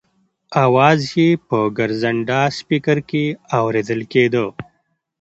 اواز 0.65 0.99
یې 1.15 1.27
په 1.47 1.57
ګرځنده 1.77 2.41
سپېکر 2.57 2.97
کې 3.09 3.25
اورېدل 3.59 4.01
کېده. 4.11 4.45